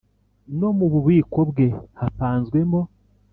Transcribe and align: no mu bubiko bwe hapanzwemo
no 0.59 0.69
mu 0.77 0.85
bubiko 0.91 1.39
bwe 1.49 1.67
hapanzwemo 1.99 2.81